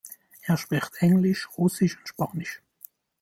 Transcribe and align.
Er 0.41 0.57
spricht 0.57 0.93
englisch, 1.01 1.47
russisch 1.59 1.99
und 1.99 2.07
spanisch. 2.07 2.63